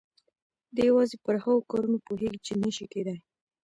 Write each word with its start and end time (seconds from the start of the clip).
دی 0.75 0.83
يوازې 0.89 1.15
پر 1.23 1.35
هغو 1.43 1.67
کارونو 1.71 1.97
پوهېږي 2.07 2.39
چې 2.47 2.53
نه 2.63 2.69
شي 2.75 2.85
کېدای. 2.93 3.17